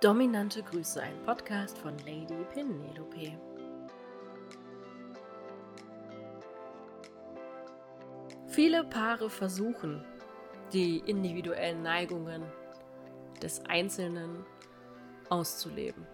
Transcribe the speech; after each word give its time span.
Dominante 0.00 0.62
Grüße, 0.62 1.02
ein 1.02 1.20
Podcast 1.24 1.76
von 1.76 1.98
Lady 2.06 2.36
Penelope. 2.54 3.36
Viele 8.46 8.84
Paare 8.84 9.28
versuchen, 9.28 10.04
die 10.72 10.98
individuellen 10.98 11.82
Neigungen 11.82 12.44
des 13.42 13.60
Einzelnen 13.66 14.46
auszuleben. 15.30 16.06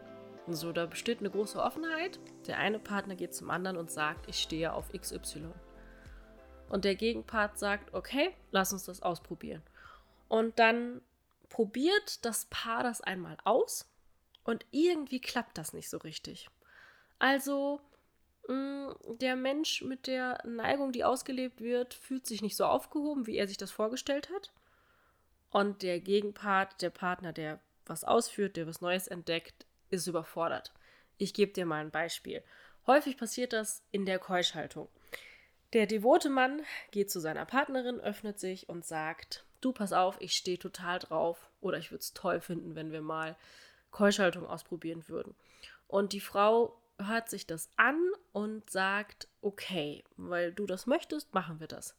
So, 0.46 0.73
da 0.73 0.87
besteht 0.87 1.19
eine 1.19 1.29
große 1.29 1.61
Offenheit. 1.61 2.19
Der 2.46 2.57
eine 2.57 2.79
Partner 2.79 3.16
geht 3.16 3.35
zum 3.35 3.51
anderen 3.51 3.77
und 3.77 3.91
sagt, 3.91 4.30
ich 4.30 4.39
stehe 4.39 4.73
auf 4.73 4.93
XY. 4.93 5.51
Und 6.71 6.87
der 6.87 6.95
Gegenpart 6.95 7.59
sagt, 7.59 7.93
okay, 7.93 8.30
lass 8.51 8.73
uns 8.73 8.85
das 8.85 9.03
ausprobieren. 9.03 9.62
Und 10.29 10.59
dann 10.59 11.03
probiert 11.49 12.25
das 12.25 12.47
Paar 12.47 12.83
das 12.83 13.01
einmal 13.01 13.37
aus 13.45 13.89
und 14.45 14.66
irgendwie 14.71 15.21
klappt 15.21 15.59
das 15.59 15.73
nicht 15.73 15.89
so 15.89 15.98
richtig. 15.98 16.48
Also 17.19 17.80
mm, 18.48 18.91
der 19.21 19.37
Mensch 19.37 19.83
mit 19.83 20.07
der 20.07 20.38
Neigung, 20.47 20.93
die 20.93 21.05
ausgelebt 21.05 21.61
wird, 21.61 21.95
fühlt 21.95 22.27
sich 22.27 22.43
nicht 22.43 22.57
so 22.57 22.66
aufgehoben, 22.66 23.27
wie 23.27 23.37
er 23.37 23.49
sich 23.49 23.57
das 23.57 23.71
vorgestellt 23.71 24.30
hat. 24.30 24.52
Und 25.51 25.83
der 25.83 26.01
Gegenpart, 26.01 26.83
der 26.83 26.91
Partner, 26.91 27.33
der 27.33 27.61
was 27.87 28.05
ausführt, 28.05 28.57
der 28.57 28.66
was 28.66 28.80
Neues 28.80 29.07
entdeckt, 29.07 29.66
ist 29.91 30.07
überfordert. 30.07 30.73
Ich 31.16 31.33
gebe 31.33 31.52
dir 31.52 31.66
mal 31.66 31.80
ein 31.80 31.91
Beispiel. 31.91 32.43
Häufig 32.87 33.16
passiert 33.16 33.52
das 33.52 33.83
in 33.93 34.05
der 34.05 34.19
Keuschhaltung. 34.19 34.88
Der 35.73 35.87
devote 35.87 36.29
Mann 36.29 36.63
geht 36.91 37.11
zu 37.11 37.21
seiner 37.21 37.47
Partnerin, 37.47 38.01
öffnet 38.01 38.38
sich 38.38 38.69
und 38.69 38.85
sagt, 38.85 39.45
du 39.64 39.73
pass 39.73 39.92
auf, 39.92 40.20
ich 40.20 40.32
stehe 40.32 40.59
total 40.59 40.98
drauf 40.98 41.50
oder 41.60 41.78
ich 41.78 41.91
würde 41.91 42.02
es 42.02 42.12
toll 42.12 42.41
finden, 42.41 42.74
wenn 42.74 42.92
wir 42.92 43.02
mal 43.02 43.36
Keuschhaltung 43.90 44.46
ausprobieren 44.46 45.09
würden. 45.09 45.34
Und 45.87 46.12
die 46.12 46.21
Frau 46.21 46.80
hört 46.98 47.29
sich 47.29 47.46
das 47.46 47.71
an 47.76 48.01
und 48.32 48.68
sagt, 48.71 49.29
okay, 49.40 50.04
weil 50.16 50.52
du 50.52 50.66
das 50.66 50.87
möchtest, 50.87 51.32
machen 51.34 51.60
wir 51.60 51.66
das. 51.66 51.96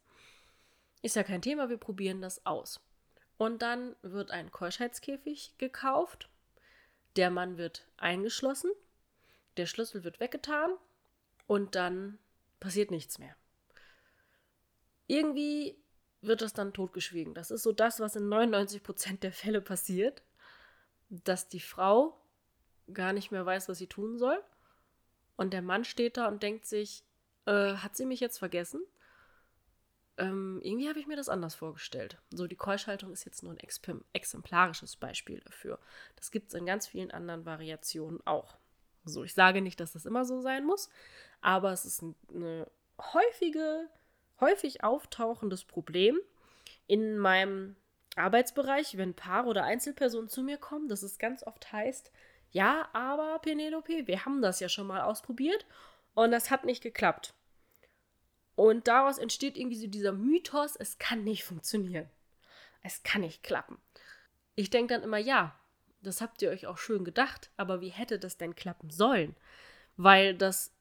Ist 1.01 1.15
ja 1.15 1.23
kein 1.23 1.41
Thema, 1.41 1.69
wir 1.69 1.77
probieren 1.77 2.21
das 2.21 2.45
aus. 2.45 2.81
Und 3.37 3.61
dann 3.61 3.95
wird 4.01 4.31
ein 4.31 4.51
Keuschheitskäfig 4.51 5.55
gekauft, 5.57 6.29
der 7.15 7.29
Mann 7.29 7.57
wird 7.57 7.85
eingeschlossen, 7.97 8.71
der 9.57 9.65
Schlüssel 9.65 10.03
wird 10.03 10.19
weggetan 10.19 10.71
und 11.47 11.75
dann 11.75 12.17
passiert 12.59 12.91
nichts 12.91 13.19
mehr. 13.19 13.35
Irgendwie 15.07 15.77
wird 16.21 16.41
das 16.41 16.53
dann 16.53 16.73
totgeschwiegen. 16.73 17.33
Das 17.33 17.51
ist 17.51 17.63
so 17.63 17.71
das, 17.71 17.99
was 17.99 18.15
in 18.15 18.27
99% 18.27 19.19
der 19.19 19.31
Fälle 19.31 19.61
passiert, 19.61 20.23
dass 21.09 21.47
die 21.47 21.59
Frau 21.59 22.19
gar 22.93 23.13
nicht 23.13 23.31
mehr 23.31 23.45
weiß, 23.45 23.69
was 23.69 23.77
sie 23.77 23.87
tun 23.87 24.17
soll. 24.17 24.41
Und 25.35 25.53
der 25.53 25.61
Mann 25.61 25.83
steht 25.83 26.17
da 26.17 26.27
und 26.27 26.43
denkt 26.43 26.65
sich, 26.65 27.03
äh, 27.45 27.75
hat 27.75 27.95
sie 27.95 28.05
mich 28.05 28.19
jetzt 28.19 28.37
vergessen? 28.37 28.81
Ähm, 30.17 30.61
irgendwie 30.63 30.87
habe 30.87 30.99
ich 30.99 31.07
mir 31.07 31.17
das 31.17 31.29
anders 31.29 31.55
vorgestellt. 31.55 32.17
So, 32.29 32.47
die 32.47 32.55
Keuschhaltung 32.55 33.11
ist 33.11 33.25
jetzt 33.25 33.43
nur 33.43 33.53
ein 33.53 34.03
exemplarisches 34.13 34.95
Beispiel 34.95 35.41
dafür. 35.41 35.79
Das 36.15 36.31
gibt 36.31 36.49
es 36.49 36.53
in 36.53 36.65
ganz 36.65 36.87
vielen 36.87 37.11
anderen 37.11 37.45
Variationen 37.45 38.25
auch. 38.25 38.57
So, 39.03 39.23
ich 39.23 39.33
sage 39.33 39.61
nicht, 39.61 39.79
dass 39.79 39.91
das 39.91 40.05
immer 40.05 40.25
so 40.25 40.41
sein 40.41 40.65
muss, 40.65 40.89
aber 41.41 41.71
es 41.73 41.85
ist 41.85 42.03
eine 42.33 42.71
häufige 42.99 43.89
häufig 44.39 44.83
auftauchendes 44.83 45.63
Problem 45.63 46.19
in 46.87 47.17
meinem 47.17 47.75
Arbeitsbereich, 48.15 48.97
wenn 48.97 49.13
Paar 49.13 49.47
oder 49.47 49.63
Einzelpersonen 49.63 50.29
zu 50.29 50.43
mir 50.43 50.57
kommen, 50.57 50.87
dass 50.87 51.03
es 51.03 51.17
ganz 51.19 51.43
oft 51.43 51.71
heißt, 51.71 52.11
ja, 52.51 52.87
aber 52.93 53.39
Penelope, 53.39 54.07
wir 54.07 54.25
haben 54.25 54.41
das 54.41 54.59
ja 54.59 54.69
schon 54.69 54.87
mal 54.87 55.01
ausprobiert 55.01 55.65
und 56.13 56.31
das 56.31 56.51
hat 56.51 56.63
nicht 56.63 56.81
geklappt. 56.81 57.33
Und 58.55 58.87
daraus 58.87 59.17
entsteht 59.17 59.57
irgendwie 59.57 59.77
so 59.77 59.87
dieser 59.87 60.13
Mythos, 60.13 60.77
es 60.77 60.97
kann 60.97 61.25
nicht 61.25 61.43
funktionieren. 61.43 62.09
Es 62.81 63.03
kann 63.03 63.21
nicht 63.21 63.43
klappen. 63.43 63.77
Ich 64.55 64.69
denke 64.69 64.93
dann 64.93 65.03
immer, 65.03 65.17
ja, 65.17 65.59
das 66.01 66.21
habt 66.21 66.41
ihr 66.41 66.49
euch 66.49 66.67
auch 66.67 66.77
schön 66.77 67.03
gedacht, 67.03 67.49
aber 67.57 67.81
wie 67.81 67.89
hätte 67.89 68.19
das 68.19 68.37
denn 68.37 68.55
klappen 68.55 68.89
sollen? 68.89 69.35
Weil 69.97 70.35
das 70.35 70.71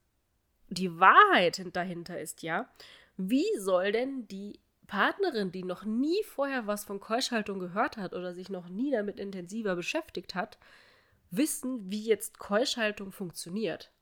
die 0.68 0.98
Wahrheit 1.00 1.60
dahinter 1.74 2.20
ist 2.20 2.42
ja, 2.42 2.68
wie 3.16 3.46
soll 3.58 3.92
denn 3.92 4.26
die 4.28 4.60
Partnerin, 4.86 5.50
die 5.52 5.62
noch 5.62 5.84
nie 5.84 6.22
vorher 6.24 6.66
was 6.66 6.84
von 6.84 7.00
Keuschhaltung 7.00 7.58
gehört 7.58 7.96
hat 7.96 8.12
oder 8.12 8.34
sich 8.34 8.48
noch 8.48 8.68
nie 8.68 8.90
damit 8.90 9.18
intensiver 9.18 9.76
beschäftigt 9.76 10.34
hat, 10.34 10.58
wissen, 11.30 11.90
wie 11.90 12.04
jetzt 12.04 12.38
Keuschhaltung 12.38 13.12
funktioniert? 13.12 13.92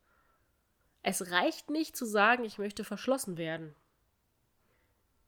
Es 1.03 1.31
reicht 1.31 1.71
nicht 1.71 1.97
zu 1.97 2.05
sagen, 2.05 2.45
ich 2.45 2.59
möchte 2.59 2.85
verschlossen 2.85 3.37
werden. 3.37 3.75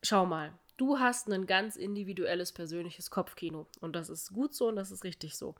Schau 0.03 0.27
mal, 0.27 0.53
du 0.77 0.99
hast 0.99 1.29
ein 1.29 1.47
ganz 1.47 1.77
individuelles 1.77 2.53
persönliches 2.53 3.11
Kopfkino 3.11 3.67
und 3.81 3.97
das 3.97 4.09
ist 4.09 4.33
gut 4.33 4.55
so 4.55 4.69
und 4.69 4.77
das 4.77 4.91
ist 4.91 5.05
richtig 5.05 5.37
so. 5.37 5.55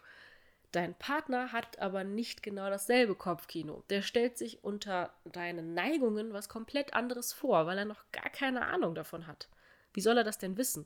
Dein 0.75 0.97
Partner 0.97 1.53
hat 1.53 1.79
aber 1.79 2.03
nicht 2.03 2.43
genau 2.43 2.69
dasselbe 2.69 3.15
Kopfkino. 3.15 3.85
Der 3.91 4.03
stellt 4.03 4.37
sich 4.37 4.65
unter 4.65 5.15
deinen 5.25 5.73
Neigungen 5.73 6.33
was 6.33 6.49
komplett 6.49 6.95
anderes 6.95 7.33
vor, 7.33 7.67
weil 7.67 7.79
er 7.79 7.85
noch 7.85 8.11
gar 8.11 8.29
keine 8.29 8.67
Ahnung 8.67 8.97
davon 8.97 9.29
hat. 9.29 9.49
Wie 9.93 10.01
soll 10.01 10.19
er 10.19 10.25
das 10.25 10.39
denn 10.39 10.57
wissen? 10.57 10.85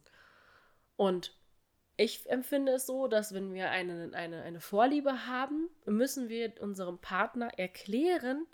Und 0.96 1.34
ich 1.96 2.28
empfinde 2.28 2.72
es 2.72 2.84
so, 2.84 3.08
dass 3.08 3.32
wenn 3.32 3.54
wir 3.54 3.70
eine, 3.70 4.10
eine, 4.12 4.42
eine 4.42 4.60
Vorliebe 4.60 5.26
haben, 5.26 5.70
müssen 5.86 6.28
wir 6.28 6.52
unserem 6.60 6.98
Partner 6.98 7.58
erklären, 7.58 8.46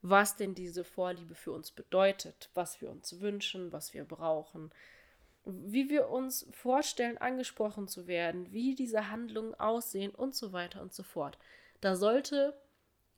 was 0.00 0.36
denn 0.36 0.54
diese 0.54 0.84
Vorliebe 0.84 1.34
für 1.34 1.52
uns 1.52 1.70
bedeutet, 1.70 2.48
was 2.54 2.80
wir 2.80 2.88
uns 2.88 3.20
wünschen, 3.20 3.72
was 3.72 3.92
wir 3.92 4.06
brauchen, 4.06 4.70
wie 5.48 5.88
wir 5.88 6.08
uns 6.10 6.46
vorstellen, 6.52 7.18
angesprochen 7.18 7.88
zu 7.88 8.06
werden, 8.06 8.52
wie 8.52 8.74
diese 8.74 9.10
Handlungen 9.10 9.54
aussehen 9.54 10.14
und 10.14 10.34
so 10.34 10.52
weiter 10.52 10.82
und 10.82 10.92
so 10.92 11.02
fort. 11.02 11.38
Da 11.80 11.96
sollte 11.96 12.54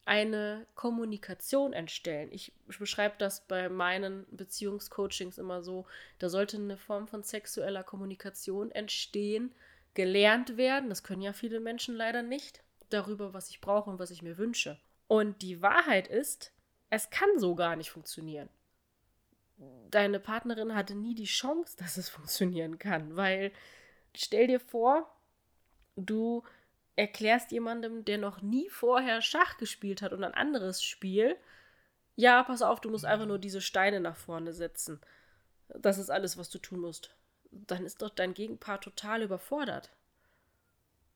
eine 0.04 0.66
Kommunikation 0.74 1.72
entstehen. 1.72 2.30
Ich 2.32 2.52
beschreibe 2.78 3.16
das 3.18 3.46
bei 3.46 3.68
meinen 3.68 4.26
Beziehungscoachings 4.30 5.38
immer 5.38 5.62
so, 5.62 5.86
da 6.18 6.28
sollte 6.28 6.56
eine 6.56 6.76
Form 6.76 7.08
von 7.08 7.22
sexueller 7.22 7.82
Kommunikation 7.82 8.70
entstehen, 8.70 9.52
gelernt 9.94 10.56
werden, 10.56 10.88
das 10.88 11.02
können 11.02 11.22
ja 11.22 11.32
viele 11.32 11.60
Menschen 11.60 11.97
leider 11.97 12.22
nicht, 12.22 12.62
darüber, 12.91 13.34
was 13.34 13.50
ich 13.50 13.60
brauche 13.60 13.91
und 13.91 13.98
was 13.98 14.10
ich 14.10 14.22
mir 14.22 14.38
wünsche. 14.38 14.78
Und 15.08 15.42
die 15.42 15.62
Wahrheit 15.62 16.08
ist, 16.08 16.52
es 16.91 17.10
kann 17.10 17.38
so 17.38 17.54
gar 17.54 17.76
nicht 17.76 17.91
funktionieren 17.91 18.48
deine 19.91 20.21
Partnerin 20.21 20.75
hatte 20.75 20.94
nie 20.94 21.15
die 21.15 21.25
Chance, 21.25 21.76
dass 21.78 21.97
es 21.97 22.09
funktionieren 22.09 22.78
kann, 22.78 23.16
weil 23.16 23.53
stell 24.15 24.47
dir 24.47 24.60
vor, 24.60 25.10
du 25.97 26.43
erklärst 26.97 27.53
jemandem, 27.53 28.04
der 28.04 28.19
noch 28.19 28.43
nie 28.43 28.69
vorher 28.69 29.22
Schach 29.22 29.56
gespielt 29.59 30.03
hat 30.03 30.12
und 30.12 30.25
ein 30.25 30.34
anderes 30.34 30.82
Spiel, 30.82 31.37
ja, 32.16 32.43
pass 32.43 32.60
auf, 32.60 32.81
du 32.81 32.91
musst 32.91 33.06
einfach 33.06 33.26
nur 33.26 33.38
diese 33.38 33.62
Steine 33.62 34.00
nach 34.00 34.16
vorne 34.16 34.53
setzen. 34.53 35.00
Das 35.69 35.97
ist 35.97 36.10
alles, 36.10 36.37
was 36.37 36.50
du 36.50 36.59
tun 36.59 36.81
musst. 36.81 37.16
Dann 37.50 37.87
ist 37.87 38.03
doch 38.03 38.10
dein 38.10 38.34
Gegenpart 38.34 38.84
total 38.84 39.22
überfordert. 39.22 39.91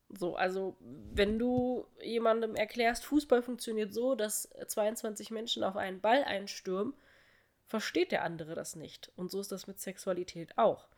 So, 0.09 0.37
also 0.37 0.77
wenn 0.81 1.39
du 1.39 1.87
jemandem 2.01 2.55
erklärst, 2.55 3.05
Fußball 3.05 3.43
funktioniert 3.43 3.93
so, 3.93 4.15
dass 4.15 4.49
22 4.67 5.31
Menschen 5.31 5.65
auf 5.65 5.77
einen 5.77 6.01
Ball 6.01 6.25
einstürmen, 6.25 6.95
versteht 7.67 8.13
der 8.13 8.23
andere 8.23 8.55
das 8.55 8.77
nicht. 8.77 9.11
Und 9.17 9.31
so 9.31 9.41
ist 9.41 9.53
das 9.53 9.67
mit 9.67 9.81
Sexualität 9.81 10.57
auch. 10.59 10.89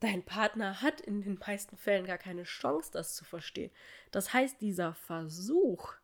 Dein 0.00 0.22
Partner 0.24 0.82
hat 0.82 1.00
in 1.00 1.22
den 1.22 1.38
meisten 1.38 1.76
Fällen 1.76 2.06
gar 2.06 2.18
keine 2.18 2.42
Chance, 2.42 2.90
das 2.92 3.14
zu 3.14 3.24
verstehen. 3.24 3.70
Das 4.10 4.32
heißt, 4.32 4.60
dieser 4.60 4.94
Versuch, 4.94 5.94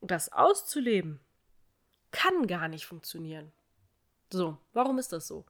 das 0.00 0.32
auszuleben, 0.32 1.20
kann 2.10 2.46
gar 2.46 2.68
nicht 2.68 2.86
funktionieren. 2.86 3.52
So, 4.32 4.56
warum 4.72 4.98
ist 4.98 5.12
das 5.12 5.26
so? 5.26 5.44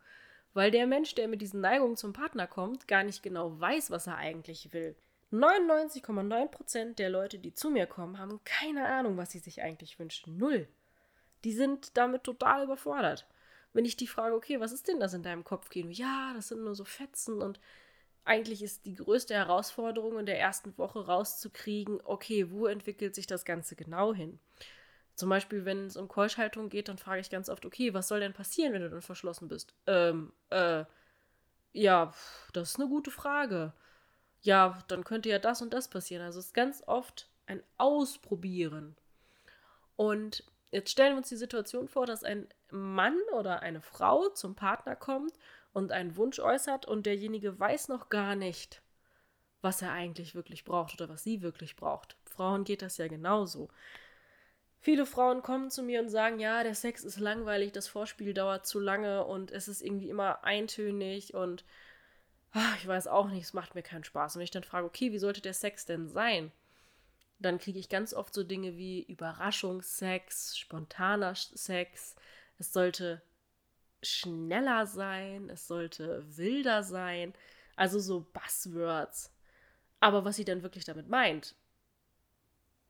Weil 0.52 0.70
der 0.70 0.86
Mensch, 0.86 1.14
der 1.14 1.28
mit 1.28 1.42
diesen 1.42 1.60
Neigungen 1.60 1.96
zum 1.96 2.12
Partner 2.12 2.46
kommt, 2.46 2.88
gar 2.88 3.04
nicht 3.04 3.22
genau 3.22 3.58
weiß, 3.60 3.90
was 3.90 4.06
er 4.06 4.16
eigentlich 4.16 4.72
will. 4.72 4.96
99,9% 5.32 6.94
der 6.94 7.10
Leute, 7.10 7.38
die 7.38 7.54
zu 7.54 7.70
mir 7.70 7.86
kommen, 7.86 8.18
haben 8.18 8.40
keine 8.44 8.86
Ahnung, 8.86 9.16
was 9.16 9.32
sie 9.32 9.40
sich 9.40 9.62
eigentlich 9.62 9.98
wünschen. 9.98 10.36
Null. 10.36 10.68
Die 11.42 11.52
sind 11.52 11.96
damit 11.96 12.24
total 12.24 12.64
überfordert 12.64 13.26
wenn 13.74 13.84
ich 13.84 13.96
die 13.96 14.06
frage, 14.06 14.34
okay, 14.34 14.60
was 14.60 14.72
ist 14.72 14.88
denn 14.88 15.00
das 15.00 15.12
in 15.12 15.22
deinem 15.22 15.44
Kopfkino? 15.44 15.90
Ja, 15.90 16.32
das 16.34 16.48
sind 16.48 16.62
nur 16.62 16.74
so 16.74 16.84
Fetzen 16.84 17.42
und 17.42 17.60
eigentlich 18.24 18.62
ist 18.62 18.86
die 18.86 18.94
größte 18.94 19.34
Herausforderung 19.34 20.18
in 20.18 20.26
der 20.26 20.40
ersten 20.40 20.76
Woche 20.78 21.06
rauszukriegen, 21.06 22.00
okay, 22.04 22.50
wo 22.50 22.66
entwickelt 22.66 23.14
sich 23.14 23.26
das 23.26 23.44
Ganze 23.44 23.76
genau 23.76 24.14
hin? 24.14 24.38
Zum 25.14 25.28
Beispiel, 25.28 25.64
wenn 25.64 25.86
es 25.86 25.96
um 25.96 26.08
Keuschhaltung 26.08 26.70
geht, 26.70 26.88
dann 26.88 26.98
frage 26.98 27.20
ich 27.20 27.30
ganz 27.30 27.48
oft, 27.48 27.66
okay, 27.66 27.92
was 27.92 28.08
soll 28.08 28.20
denn 28.20 28.32
passieren, 28.32 28.72
wenn 28.72 28.82
du 28.82 28.90
dann 28.90 29.02
verschlossen 29.02 29.48
bist? 29.48 29.74
Ähm, 29.86 30.32
äh, 30.50 30.84
ja, 31.72 32.12
das 32.52 32.70
ist 32.70 32.80
eine 32.80 32.88
gute 32.88 33.10
Frage. 33.10 33.74
Ja, 34.40 34.82
dann 34.88 35.04
könnte 35.04 35.28
ja 35.28 35.38
das 35.38 35.62
und 35.62 35.72
das 35.72 35.88
passieren. 35.88 36.24
Also 36.24 36.38
es 36.38 36.46
ist 36.46 36.54
ganz 36.54 36.82
oft 36.86 37.28
ein 37.46 37.62
Ausprobieren. 37.76 38.96
Und 39.96 40.44
jetzt 40.74 40.90
stellen 40.90 41.12
wir 41.12 41.18
uns 41.18 41.28
die 41.28 41.36
Situation 41.36 41.88
vor, 41.88 42.04
dass 42.04 42.24
ein 42.24 42.48
Mann 42.70 43.16
oder 43.32 43.60
eine 43.60 43.80
Frau 43.80 44.28
zum 44.30 44.54
Partner 44.56 44.96
kommt 44.96 45.32
und 45.72 45.92
einen 45.92 46.16
Wunsch 46.16 46.40
äußert 46.40 46.86
und 46.86 47.06
derjenige 47.06 47.58
weiß 47.58 47.88
noch 47.88 48.08
gar 48.08 48.34
nicht, 48.34 48.82
was 49.62 49.80
er 49.82 49.92
eigentlich 49.92 50.34
wirklich 50.34 50.64
braucht 50.64 50.94
oder 50.94 51.08
was 51.08 51.22
sie 51.22 51.42
wirklich 51.42 51.76
braucht. 51.76 52.16
Frauen 52.24 52.64
geht 52.64 52.82
das 52.82 52.98
ja 52.98 53.06
genauso. 53.08 53.68
Viele 54.80 55.06
Frauen 55.06 55.42
kommen 55.42 55.70
zu 55.70 55.82
mir 55.82 56.00
und 56.00 56.10
sagen, 56.10 56.40
ja, 56.40 56.62
der 56.62 56.74
Sex 56.74 57.04
ist 57.04 57.18
langweilig, 57.18 57.72
das 57.72 57.88
Vorspiel 57.88 58.34
dauert 58.34 58.66
zu 58.66 58.80
lange 58.80 59.24
und 59.24 59.50
es 59.50 59.68
ist 59.68 59.80
irgendwie 59.80 60.10
immer 60.10 60.44
eintönig 60.44 61.32
und 61.32 61.64
ach, 62.52 62.76
ich 62.76 62.86
weiß 62.86 63.06
auch 63.06 63.28
nicht, 63.28 63.44
es 63.44 63.54
macht 63.54 63.74
mir 63.74 63.82
keinen 63.82 64.04
Spaß. 64.04 64.36
Und 64.36 64.42
ich 64.42 64.50
dann 64.50 64.64
frage, 64.64 64.86
okay, 64.86 65.12
wie 65.12 65.18
sollte 65.18 65.40
der 65.40 65.54
Sex 65.54 65.86
denn 65.86 66.08
sein? 66.08 66.52
Dann 67.38 67.58
kriege 67.58 67.78
ich 67.78 67.88
ganz 67.88 68.14
oft 68.14 68.32
so 68.32 68.42
Dinge 68.42 68.76
wie 68.76 69.02
Überraschungssex, 69.02 70.56
spontaner 70.56 71.34
Sex. 71.34 72.14
Es 72.58 72.72
sollte 72.72 73.22
schneller 74.02 74.86
sein, 74.86 75.50
es 75.50 75.66
sollte 75.66 76.24
wilder 76.36 76.82
sein. 76.82 77.34
Also 77.76 77.98
so 77.98 78.26
Buzzwords. 78.32 79.32
Aber 80.00 80.24
was 80.24 80.36
sie 80.36 80.44
dann 80.44 80.62
wirklich 80.62 80.84
damit 80.84 81.08
meint, 81.08 81.54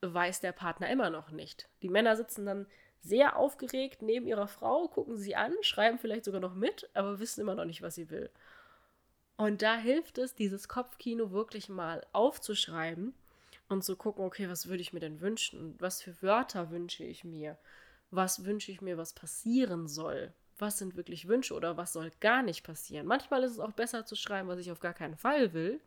weiß 0.00 0.40
der 0.40 0.52
Partner 0.52 0.90
immer 0.90 1.10
noch 1.10 1.30
nicht. 1.30 1.68
Die 1.82 1.88
Männer 1.88 2.16
sitzen 2.16 2.44
dann 2.44 2.66
sehr 3.00 3.36
aufgeregt 3.36 4.02
neben 4.02 4.26
ihrer 4.26 4.48
Frau, 4.48 4.88
gucken 4.88 5.16
sie 5.16 5.36
an, 5.36 5.52
schreiben 5.60 5.98
vielleicht 5.98 6.24
sogar 6.24 6.40
noch 6.40 6.54
mit, 6.54 6.90
aber 6.94 7.20
wissen 7.20 7.40
immer 7.40 7.54
noch 7.54 7.66
nicht, 7.66 7.82
was 7.82 7.94
sie 7.94 8.10
will. 8.10 8.30
Und 9.36 9.62
da 9.62 9.76
hilft 9.76 10.18
es, 10.18 10.34
dieses 10.34 10.68
Kopfkino 10.68 11.30
wirklich 11.30 11.68
mal 11.68 12.06
aufzuschreiben 12.12 13.14
und 13.68 13.84
zu 13.84 13.96
gucken, 13.96 14.24
okay, 14.24 14.48
was 14.48 14.68
würde 14.68 14.82
ich 14.82 14.92
mir 14.92 15.00
denn 15.00 15.20
wünschen? 15.20 15.74
Was 15.78 16.02
für 16.02 16.20
Wörter 16.22 16.70
wünsche 16.70 17.04
ich 17.04 17.24
mir? 17.24 17.58
Was 18.10 18.44
wünsche 18.44 18.70
ich 18.70 18.80
mir, 18.80 18.98
was 18.98 19.12
passieren 19.12 19.88
soll? 19.88 20.32
Was 20.58 20.78
sind 20.78 20.96
wirklich 20.96 21.26
Wünsche 21.26 21.54
oder 21.54 21.76
was 21.76 21.92
soll 21.92 22.12
gar 22.20 22.42
nicht 22.42 22.62
passieren? 22.62 23.06
Manchmal 23.06 23.42
ist 23.42 23.52
es 23.52 23.58
auch 23.58 23.72
besser 23.72 24.06
zu 24.06 24.14
schreiben, 24.14 24.48
was 24.48 24.60
ich 24.60 24.70
auf 24.70 24.80
gar 24.80 24.94
keinen 24.94 25.16
Fall 25.16 25.52
will, 25.52 25.80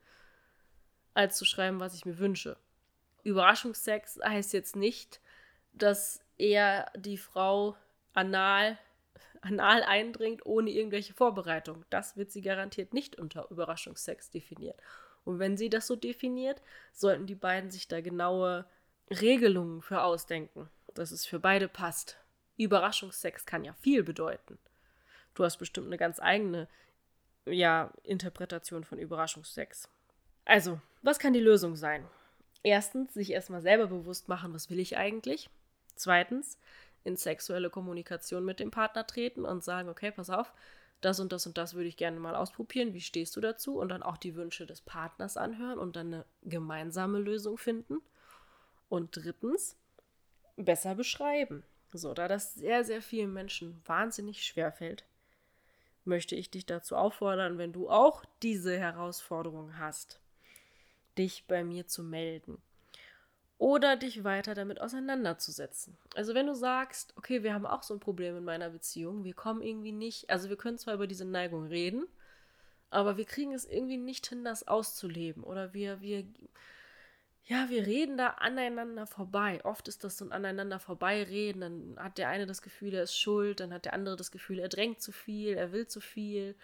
als 1.13 1.37
zu 1.37 1.45
schreiben, 1.45 1.79
was 1.79 1.93
ich 1.93 2.05
mir 2.05 2.17
wünsche. 2.17 2.57
Überraschungsex 3.23 4.19
heißt 4.23 4.53
jetzt 4.53 4.75
nicht, 4.75 5.21
dass 5.73 6.21
er 6.37 6.91
die 6.95 7.17
Frau 7.17 7.77
anal, 8.13 8.77
anal 9.41 9.83
eindringt, 9.83 10.45
ohne 10.45 10.71
irgendwelche 10.71 11.13
Vorbereitung. 11.13 11.85
Das 11.89 12.17
wird 12.17 12.31
sie 12.31 12.41
garantiert 12.41 12.93
nicht 12.93 13.17
unter 13.17 13.49
Überraschungsex 13.49 14.29
definiert. 14.29 14.79
Und 15.27 15.39
wenn 15.39 15.57
sie 15.57 15.69
das 15.69 15.87
so 15.87 15.97
definiert, 15.97 16.61
sollten 16.93 17.27
die 17.27 17.35
beiden 17.35 17.69
sich 17.69 17.89
da 17.89 17.99
genaue 17.99 18.65
Regelungen 19.09 19.81
für 19.81 20.01
ausdenken, 20.01 20.69
dass 20.93 21.11
es 21.11 21.25
für 21.25 21.37
beide 21.37 21.67
passt. 21.67 22.17
Überraschungsex 22.55 23.45
kann 23.45 23.65
ja 23.65 23.73
viel 23.73 24.03
bedeuten. 24.03 24.57
Du 25.33 25.43
hast 25.43 25.57
bestimmt 25.57 25.87
eine 25.87 25.97
ganz 25.97 26.21
eigene 26.21 26.69
ja, 27.45 27.91
Interpretation 28.03 28.85
von 28.85 28.99
Überraschungsex. 28.99 29.89
Also, 30.45 30.79
was 31.01 31.19
kann 31.19 31.33
die 31.33 31.41
Lösung 31.41 31.75
sein? 31.75 32.07
Erstens, 32.63 33.13
sich 33.13 33.31
erstmal 33.31 33.61
selber 33.61 33.87
bewusst 33.87 34.29
machen, 34.29 34.53
was 34.53 34.69
will 34.69 34.79
ich 34.79 34.95
eigentlich. 34.95 35.49
Zweitens, 35.95 36.57
in 37.03 37.17
sexuelle 37.17 37.69
Kommunikation 37.69 38.45
mit 38.45 38.61
dem 38.61 38.71
Partner 38.71 39.05
treten 39.05 39.43
und 39.43 39.61
sagen, 39.61 39.89
okay, 39.89 40.11
pass 40.11 40.29
auf, 40.29 40.53
das 41.01 41.19
und 41.19 41.31
das 41.31 41.45
und 41.45 41.57
das 41.57 41.73
würde 41.73 41.87
ich 41.87 41.97
gerne 41.97 42.19
mal 42.19 42.35
ausprobieren. 42.35 42.93
Wie 42.93 43.01
stehst 43.01 43.35
du 43.35 43.41
dazu? 43.41 43.77
Und 43.79 43.89
dann 43.89 44.03
auch 44.03 44.17
die 44.17 44.35
Wünsche 44.35 44.65
des 44.65 44.81
Partners 44.81 45.37
anhören 45.37 45.77
und 45.77 45.95
dann 45.95 46.07
eine 46.07 46.25
gemeinsame 46.43 47.19
Lösung 47.19 47.57
finden. 47.57 48.01
Und 48.89 49.15
drittens, 49.15 49.75
besser 50.55 50.95
beschreiben. 50.95 51.63
So, 51.93 52.13
da 52.13 52.27
das 52.27 52.55
sehr, 52.55 52.83
sehr 52.83 53.01
vielen 53.01 53.33
Menschen 53.33 53.81
wahnsinnig 53.85 54.45
schwer 54.45 54.71
fällt, 54.71 55.05
möchte 56.03 56.35
ich 56.35 56.49
dich 56.49 56.65
dazu 56.65 56.95
auffordern, 56.95 57.57
wenn 57.57 57.73
du 57.73 57.89
auch 57.89 58.25
diese 58.41 58.77
Herausforderung 58.77 59.77
hast, 59.77 60.19
dich 61.17 61.45
bei 61.47 61.63
mir 61.63 61.87
zu 61.87 62.03
melden 62.03 62.61
oder 63.57 63.95
dich 63.95 64.23
weiter 64.23 64.53
damit 64.53 64.81
auseinanderzusetzen. 64.81 65.97
Also 66.15 66.35
wenn 66.35 66.47
du 66.47 66.53
sagst, 66.53 67.13
okay, 67.17 67.43
wir 67.43 67.53
haben 67.53 67.65
auch 67.65 67.83
so 67.83 67.93
ein 67.93 67.99
Problem 67.99 68.37
in 68.37 68.43
meiner 68.43 68.69
Beziehung, 68.69 69.23
wir 69.23 69.33
kommen 69.33 69.61
irgendwie 69.61 69.91
nicht, 69.91 70.29
also 70.29 70.49
wir 70.49 70.57
können 70.57 70.77
zwar 70.77 70.93
über 70.93 71.07
diese 71.07 71.25
Neigung 71.25 71.65
reden, 71.67 72.05
aber 72.89 73.17
wir 73.17 73.25
kriegen 73.25 73.53
es 73.53 73.65
irgendwie 73.65 73.97
nicht 73.97 74.27
hin, 74.27 74.43
das 74.43 74.67
auszuleben 74.67 75.43
oder 75.43 75.73
wir 75.73 76.01
wir 76.01 76.25
ja, 77.47 77.69
wir 77.69 77.87
reden 77.87 78.17
da 78.17 78.27
aneinander 78.31 79.07
vorbei. 79.07 79.63
Oft 79.63 79.87
ist 79.87 80.03
das 80.03 80.17
so 80.17 80.25
ein 80.25 80.33
aneinander 80.33 80.79
vorbeireden, 80.79 81.61
dann 81.61 81.95
hat 81.97 82.17
der 82.17 82.27
eine 82.27 82.45
das 82.45 82.61
Gefühl, 82.61 82.93
er 82.93 83.03
ist 83.03 83.17
schuld, 83.17 83.61
dann 83.61 83.71
hat 83.71 83.85
der 83.85 83.93
andere 83.93 84.17
das 84.17 84.31
Gefühl, 84.31 84.59
er 84.59 84.67
drängt 84.67 85.01
zu 85.01 85.13
viel, 85.13 85.53
er 85.53 85.71
will 85.71 85.87
zu 85.87 86.01
viel 86.01 86.55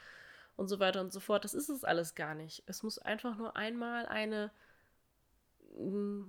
und 0.57 0.67
so 0.67 0.79
weiter 0.81 0.99
und 0.99 1.13
so 1.13 1.21
fort. 1.21 1.45
Das 1.45 1.53
ist 1.53 1.69
es 1.69 1.85
alles 1.85 2.15
gar 2.15 2.35
nicht. 2.35 2.63
Es 2.65 2.83
muss 2.83 2.99
einfach 2.99 3.37
nur 3.37 3.55
einmal 3.55 4.05
eine, 4.07 4.51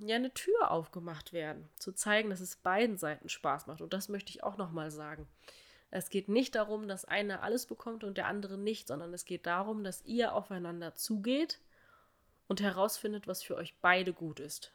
ja, 0.01 0.17
eine 0.17 0.33
Tür 0.33 0.71
aufgemacht 0.71 1.33
werden, 1.33 1.69
zu 1.77 1.93
zeigen, 1.93 2.31
dass 2.31 2.41
es 2.41 2.57
beiden 2.57 2.97
Seiten 2.97 3.29
Spaß 3.29 3.67
macht. 3.67 3.81
Und 3.81 3.93
das 3.93 4.09
möchte 4.09 4.31
ich 4.31 4.43
auch 4.43 4.57
nochmal 4.57 4.91
sagen. 4.91 5.29
Es 5.91 6.11
geht 6.11 6.29
nicht 6.29 6.55
darum, 6.55 6.89
dass 6.89 7.05
einer 7.05 7.43
alles 7.43 7.67
bekommt 7.67 8.03
und 8.03 8.17
der 8.17 8.27
andere 8.27 8.59
nicht, 8.59 8.89
sondern 8.89 9.15
es 9.15 9.25
geht 9.25 9.47
darum, 9.47 9.85
dass 9.85 10.05
ihr 10.05 10.35
aufeinander 10.35 10.95
zugeht 10.95 11.61
und 12.49 12.61
herausfindet, 12.61 13.29
was 13.29 13.43
für 13.43 13.55
euch 13.55 13.77
beide 13.81 14.13
gut 14.13 14.41
ist. 14.41 14.73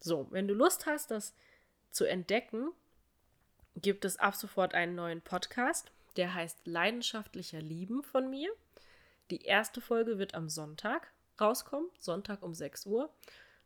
So, 0.00 0.26
wenn 0.30 0.46
du 0.46 0.54
Lust 0.54 0.86
hast, 0.86 1.10
das 1.10 1.34
zu 1.90 2.04
entdecken, 2.04 2.70
gibt 3.76 4.04
es 4.04 4.18
ab 4.18 4.34
sofort 4.34 4.74
einen 4.74 4.94
neuen 4.94 5.22
Podcast. 5.22 5.90
Der 6.16 6.34
heißt 6.34 6.66
Leidenschaftlicher 6.66 7.60
Lieben 7.60 8.02
von 8.02 8.28
mir. 8.28 8.52
Die 9.30 9.42
erste 9.42 9.80
Folge 9.80 10.18
wird 10.18 10.34
am 10.34 10.50
Sonntag 10.50 11.13
rauskommen, 11.40 11.88
Sonntag 11.98 12.42
um 12.42 12.54
6 12.54 12.86
Uhr. 12.86 13.12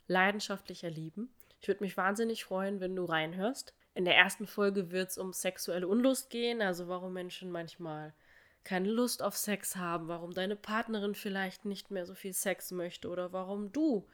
Leidenschaftlicher 0.07 0.91
Lieben. 0.91 1.31
Ich 1.61 1.69
würde 1.69 1.85
mich 1.85 1.97
wahnsinnig 1.97 2.45
freuen, 2.45 2.81
wenn 2.81 2.97
du 2.97 3.05
reinhörst. 3.05 3.75
In 3.95 4.05
der 4.05 4.17
ersten 4.17 4.47
Folge 4.47 4.91
wird 4.91 5.11
es 5.11 5.19
um 5.19 5.33
sexuelle 5.33 5.89
Unlust 5.89 6.31
gehen, 6.31 6.63
also 6.63 6.89
warum 6.89 7.13
Menschen 7.13 7.51
manchmal 7.51 8.15
keine 8.65 8.91
Lust 8.91 9.23
auf 9.23 9.37
Sex 9.37 9.77
haben, 9.77 10.09
warum 10.09 10.35
deine 10.35 10.57
Partnerin 10.57 11.15
vielleicht 11.15 11.65
nicht 11.65 11.91
mehr 11.91 12.07
so 12.07 12.15
viel 12.15 12.33
Sex 12.33 12.71
möchte 12.71 13.09
oder 13.09 13.33
warum 13.33 13.73
du 13.73 14.07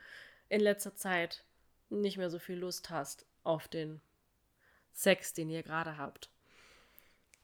in 0.48 0.60
letzter 0.60 0.94
Zeit 0.94 1.44
nicht 1.90 2.18
mehr 2.18 2.30
so 2.30 2.38
viel 2.38 2.58
Lust 2.58 2.90
hast 2.90 3.26
auf 3.42 3.68
den 3.68 4.00
Sex, 4.92 5.34
den 5.34 5.50
ihr 5.50 5.62
gerade 5.62 5.99
habt. 5.99 6.30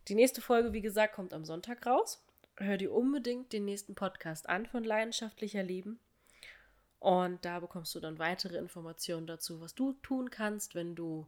Die 0.09 0.15
nächste 0.15 0.41
Folge, 0.41 0.73
wie 0.73 0.81
gesagt, 0.81 1.15
kommt 1.15 1.35
am 1.35 1.45
Sonntag 1.45 1.85
raus. 1.87 2.25
Hör 2.63 2.77
dir 2.77 2.93
unbedingt 2.93 3.55
den 3.55 3.65
nächsten 3.65 3.95
Podcast 3.95 4.47
an 4.47 4.67
von 4.67 4.85
Leidenschaftlicher 4.85 5.63
Leben. 5.63 5.99
Und 6.99 7.43
da 7.47 7.59
bekommst 7.59 7.95
du 7.95 8.01
dann 8.01 8.19
weitere 8.19 8.59
Informationen 8.59 9.27
dazu, 9.27 9.63
was 9.63 9.75
du 9.75 9.95
tun 10.03 10.29
kannst, 10.29 10.75
wenn 10.75 10.95
du 10.95 11.27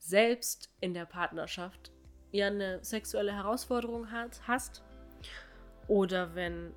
selbst 0.00 0.72
in 0.80 0.92
der 0.92 1.04
Partnerschaft 1.04 1.92
ja 2.32 2.48
eine 2.48 2.82
sexuelle 2.82 3.32
Herausforderung 3.32 4.10
hast. 4.10 4.82
Oder 5.86 6.34
wenn 6.34 6.74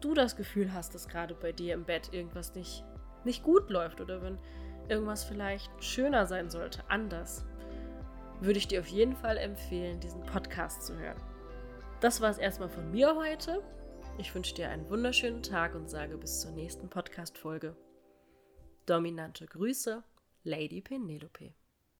du 0.00 0.14
das 0.14 0.36
Gefühl 0.36 0.72
hast, 0.72 0.94
dass 0.94 1.06
gerade 1.06 1.34
bei 1.34 1.52
dir 1.52 1.74
im 1.74 1.84
Bett 1.84 2.14
irgendwas 2.14 2.54
nicht, 2.54 2.82
nicht 3.24 3.42
gut 3.42 3.68
läuft 3.68 4.00
oder 4.00 4.22
wenn 4.22 4.38
irgendwas 4.88 5.22
vielleicht 5.22 5.70
schöner 5.84 6.26
sein 6.26 6.48
sollte, 6.48 6.82
anders 6.88 7.44
würde 8.40 8.58
ich 8.58 8.68
dir 8.68 8.80
auf 8.80 8.88
jeden 8.88 9.14
Fall 9.14 9.36
empfehlen, 9.36 10.00
diesen 10.00 10.22
Podcast 10.22 10.86
zu 10.86 10.98
hören. 10.98 11.33
Das 12.04 12.20
war 12.20 12.28
es 12.28 12.36
erstmal 12.36 12.68
von 12.68 12.90
mir 12.90 13.16
heute. 13.16 13.62
Ich 14.18 14.34
wünsche 14.34 14.54
dir 14.54 14.68
einen 14.68 14.90
wunderschönen 14.90 15.42
Tag 15.42 15.74
und 15.74 15.88
sage 15.88 16.18
bis 16.18 16.42
zur 16.42 16.50
nächsten 16.50 16.90
Podcast-Folge. 16.90 17.74
Dominante 18.84 19.46
Grüße, 19.46 20.04
Lady 20.42 20.82
Penelope. 20.82 21.54